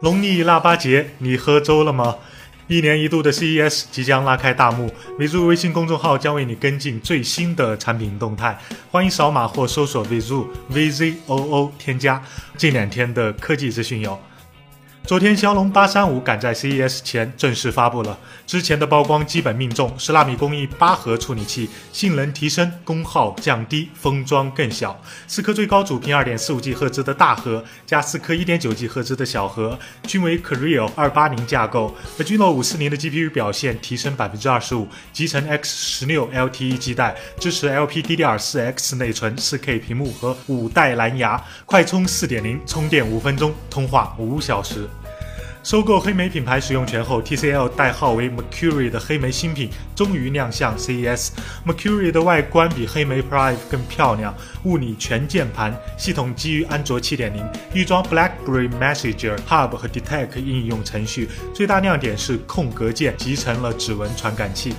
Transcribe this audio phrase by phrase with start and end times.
[0.00, 2.16] 龙历腊八节，你喝粥了吗？
[2.66, 8.58] 一年一度的 CES 即将拉开大幕，Vizu 微信公众号将为你跟进最新的产品动态，
[8.90, 12.22] 欢迎扫码或搜索 Vizu VZOO 添加。
[12.56, 14.18] 近两天的科技资讯有。
[15.06, 18.18] 昨天，骁龙八三五赶在 CES 前正式发布了。
[18.46, 24.98] 之前的曝光基本命中，十纳米工艺八核处理器，性能提升，功耗降低，封装更小。
[25.26, 31.94] 四颗最高主频二点四五 G 赫兹的大核，加四颗一点九 G 赫兹的小核，均为 Creo 二八零架构。
[32.18, 44.88] Adreno 五四零的 GPU 表现提升百分之二十五，集成 X 十六 LTE 基带，支持 LPDDR4X 内存，四 K 屏幕和五代蓝牙，快充四点零，充电五分钟，通话五小时。
[45.64, 51.30] 收购黑莓品牌使用权后，TCL 代号为 Mercury 的黑莓新品终于亮相 CES。
[51.66, 57.32] Mercury 的外观比黑莓 Prime 更漂亮，物理全键盘，系统基于安卓7.0，
[57.72, 61.30] 预装 BlackBerry Messenger Hub 和 Detect 应用程序。
[61.54, 64.74] 最大亮点是空格键集成了指纹传感器。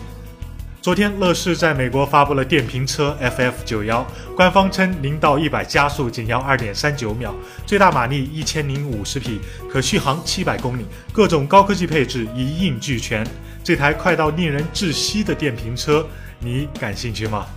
[0.85, 4.05] 昨天，乐视在美国发布了电瓶车 FF 九幺，
[4.35, 7.33] 官方称零到一百加速仅要二点三九秒，
[7.65, 13.25] 最大马力一千零五十匹，可续航七百公里，各种高科技配置一应俱全。
[13.63, 16.05] 这台快到令人窒息的电瓶车，
[16.37, 17.47] 你感兴趣吗？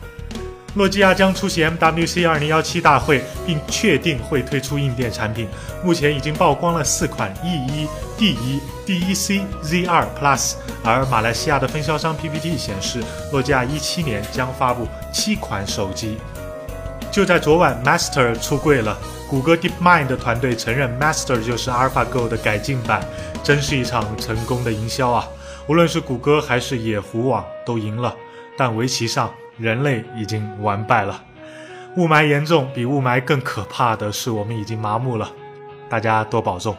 [0.79, 5.49] 诺基亚将出席 MWC 2017大会，并确定会推出硬件产品。
[5.83, 16.17] 目前已经曝光了四款 E1、D1、DEC、Z2 Plus，而马来西亚的分销商 PPT 显示，诺基亚一七年将发布七款手机。
[17.11, 18.97] 就在昨晚，Master 出柜了。
[19.29, 23.05] 谷歌 DeepMind 团队承认，Master 就是 AlphaGo 的改进版，
[23.43, 25.29] 真是一场成功的营销啊！
[25.67, 28.15] 无论是谷歌还是野狐网都赢了，
[28.57, 29.35] 但围棋上。
[29.59, 31.21] 人类已经完败了，
[31.97, 35.31] 雾霾严重，比雾霾更可怕的是，我们已经麻木了。
[35.89, 36.77] 大家多保重。